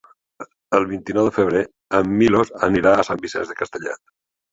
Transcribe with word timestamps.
El 0.77 0.85
vint-i-nou 0.91 1.27
de 1.27 1.33
febrer 1.35 1.61
en 1.99 2.15
Milos 2.21 2.53
anirà 2.69 2.95
a 2.95 3.05
Sant 3.09 3.23
Vicenç 3.27 3.53
de 3.53 3.59
Castellet. 3.61 4.03